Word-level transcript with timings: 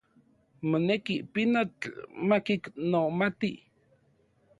Moneki, 0.69 1.15
pinotl 1.33 1.85
makiknomati. 2.27 3.51